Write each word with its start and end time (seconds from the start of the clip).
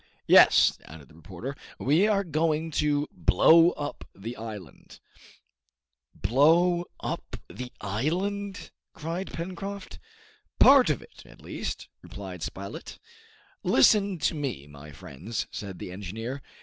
"Yes," 0.25 0.79
added 0.85 1.09
the 1.09 1.13
reporter, 1.13 1.55
"we 1.77 2.07
are 2.07 2.23
going 2.23 2.71
to 2.71 3.07
blow 3.11 3.69
up 3.73 4.03
the 4.15 4.35
island" 4.35 4.99
"Blow 6.23 6.85
up 7.01 7.37
the 7.47 7.71
island?" 7.81 8.71
cried 8.93 9.31
Pencroft. 9.31 9.99
"Part 10.59 10.89
of 10.89 11.03
it, 11.03 11.21
at 11.27 11.39
least," 11.39 11.87
replied 12.01 12.41
Spilett. 12.41 12.97
"Listen 13.61 14.17
to 14.17 14.33
me, 14.33 14.65
my 14.65 14.91
friends," 14.91 15.45
said 15.51 15.77
the 15.77 15.91
engineer. 15.91 16.41